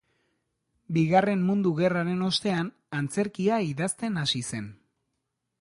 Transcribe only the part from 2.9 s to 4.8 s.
antzerkia idazten hasi zen.